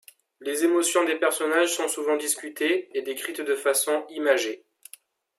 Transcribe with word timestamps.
Les 0.39 0.63
émotions 0.63 1.03
des 1.05 1.19
personnages 1.19 1.75
sont 1.75 1.87
souvent 1.87 2.17
discutées 2.17 2.89
et 2.97 3.03
décrites 3.03 3.41
de 3.41 3.53
façon 3.53 4.03
imagée. 4.09 4.65